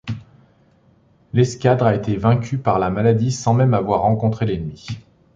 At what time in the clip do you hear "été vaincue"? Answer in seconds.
1.93-2.57